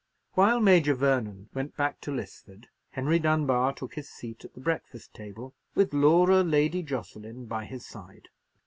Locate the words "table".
5.13-5.53